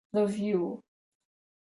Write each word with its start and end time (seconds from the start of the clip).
The 0.13 0.25
View. 0.25 0.83